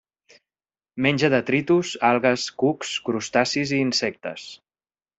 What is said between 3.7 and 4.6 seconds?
i insectes.